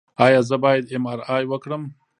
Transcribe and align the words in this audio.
ایا 0.25 0.41
زه 0.49 0.55
باید 0.63 0.83
ایم 0.91 1.05
آر 1.11 1.19
آی 1.35 1.43
وکړم؟ 1.47 1.83